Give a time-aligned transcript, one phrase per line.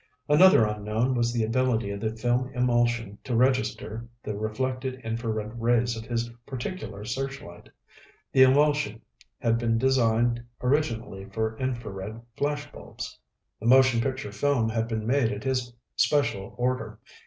[0.27, 5.95] Another unknown was the ability of the film emulsion to register the reflected infrared rays
[5.95, 7.69] of his particular searchlight.
[8.31, 9.03] The emulsion
[9.37, 13.19] had been designed originally for infrared flash bulbs.
[13.59, 16.97] The motion picture film had been made at his special order.